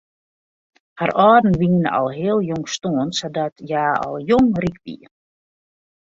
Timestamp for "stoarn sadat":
2.75-3.53